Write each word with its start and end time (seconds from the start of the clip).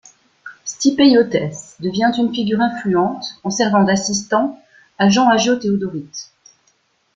Styppéiotès 0.65 1.75
devient 1.79 2.09
une 2.17 2.33
figure 2.33 2.59
influente 2.59 3.23
en 3.43 3.51
servant 3.51 3.83
d'assistant 3.83 4.57
à 4.97 5.09
Jean 5.09 5.29
Hagiothéodorite. 5.29 6.31